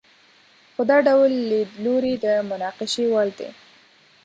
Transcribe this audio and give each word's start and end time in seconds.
خو 0.73 0.81
دا 0.91 0.97
ډول 1.07 1.31
لیدلوری 1.51 2.13
د 2.25 2.27
مناقشې 2.49 3.05
وړ 3.13 3.27
دی. 3.39 3.49